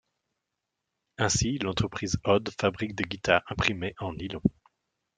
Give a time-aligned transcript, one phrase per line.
[1.19, 4.41] Ainsi, l’entreprise Odd fabrique des guitares imprimées en nylon.